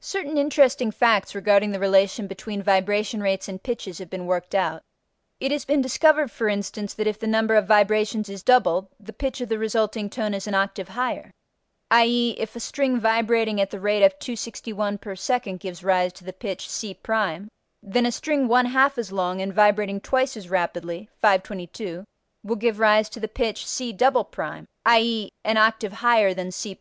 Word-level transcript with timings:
Certain 0.00 0.36
interesting 0.36 0.90
facts 0.90 1.32
regarding 1.32 1.70
the 1.70 1.78
relation 1.78 2.26
between 2.26 2.60
vibration 2.60 3.22
rates 3.22 3.46
and 3.48 3.62
pitches 3.62 3.98
have 3.98 4.10
been 4.10 4.26
worked 4.26 4.52
out: 4.52 4.82
it 5.38 5.52
has 5.52 5.64
been 5.64 5.80
discovered 5.80 6.28
for 6.28 6.48
instance 6.48 6.92
that 6.92 7.06
if 7.06 7.20
the 7.20 7.26
number 7.28 7.54
of 7.54 7.68
vibrations 7.68 8.28
is 8.28 8.42
doubled, 8.42 8.88
the 8.98 9.12
pitch 9.12 9.40
of 9.40 9.48
the 9.48 9.60
resulting 9.60 10.10
tone 10.10 10.34
is 10.34 10.48
an 10.48 10.56
octave 10.56 10.88
higher; 10.88 11.30
i.e., 11.92 12.30
if 12.32 12.56
a 12.56 12.58
string 12.58 12.98
vibrating 12.98 13.60
at 13.60 13.70
the 13.70 13.78
rate 13.78 14.02
of 14.02 14.18
261 14.18 14.98
per 14.98 15.14
second 15.14 15.60
gives 15.60 15.84
rise 15.84 16.12
to 16.12 16.24
the 16.24 16.32
pitch 16.32 16.68
c', 16.68 16.96
then 17.80 18.04
a 18.06 18.10
string 18.10 18.48
one 18.48 18.66
half 18.66 18.98
as 18.98 19.12
long 19.12 19.40
and 19.40 19.54
vibrating 19.54 20.00
twice 20.00 20.36
as 20.36 20.50
rapidly 20.50 21.08
(522) 21.20 22.02
will 22.42 22.56
give 22.56 22.80
rise 22.80 23.08
to 23.08 23.20
the 23.20 23.28
pitch 23.28 23.64
c'', 23.64 23.94
i.e., 24.86 25.30
an 25.44 25.56
octave 25.56 25.92
higher 25.92 26.34
than 26.34 26.50
c'. 26.50 26.68